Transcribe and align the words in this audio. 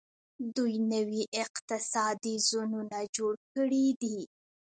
دوی 0.55 0.75
نوي 0.93 1.23
اقتصادي 1.45 2.35
زونونه 2.49 2.99
جوړ 3.15 3.33
کړي 3.55 3.85
دي. 4.01 4.19